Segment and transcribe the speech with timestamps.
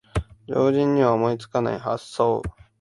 [0.47, 2.41] 常人には思いつかない発想